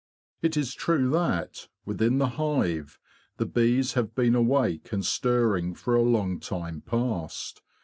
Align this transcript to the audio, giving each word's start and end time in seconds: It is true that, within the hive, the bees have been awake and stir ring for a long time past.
It 0.41 0.57
is 0.57 0.73
true 0.73 1.11
that, 1.11 1.67
within 1.85 2.17
the 2.17 2.29
hive, 2.29 2.97
the 3.37 3.45
bees 3.45 3.93
have 3.93 4.15
been 4.15 4.33
awake 4.33 4.91
and 4.91 5.05
stir 5.05 5.53
ring 5.53 5.75
for 5.75 5.93
a 5.93 6.01
long 6.01 6.39
time 6.39 6.81
past. 6.83 7.61